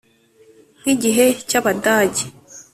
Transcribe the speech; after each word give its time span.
Nk 0.81 0.87
igihe 0.93 1.25
cy 1.49 1.55
abadage 1.59 2.23